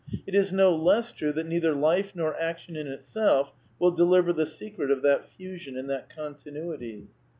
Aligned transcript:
It 0.25 0.33
is 0.33 0.51
no 0.51 0.75
less 0.75 1.11
true 1.11 1.31
that 1.33 1.45
neither 1.45 1.75
Life 1.75 2.15
nor 2.15 2.35
action 2.41 2.75
in 2.75 2.87
itself 2.87 3.53
will 3.77 3.91
deliver 3.91 4.33
the 4.33 4.47
secret 4.47 4.89
of 4.89 5.03
that 5.03 5.23
fusion 5.25 5.77
and 5.77 5.87
that 5.91 6.09
continuity. 6.09 7.05